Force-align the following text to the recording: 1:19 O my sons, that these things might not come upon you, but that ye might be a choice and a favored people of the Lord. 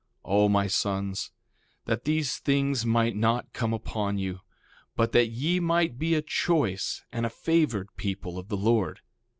1:19 0.25 0.31
O 0.33 0.49
my 0.49 0.65
sons, 0.65 1.31
that 1.85 2.05
these 2.05 2.37
things 2.37 2.87
might 2.87 3.15
not 3.15 3.53
come 3.53 3.71
upon 3.71 4.17
you, 4.17 4.39
but 4.95 5.11
that 5.11 5.27
ye 5.29 5.59
might 5.59 5.99
be 5.99 6.15
a 6.15 6.23
choice 6.23 7.03
and 7.11 7.23
a 7.23 7.29
favored 7.29 7.95
people 7.97 8.39
of 8.39 8.47
the 8.47 8.57
Lord. 8.57 9.01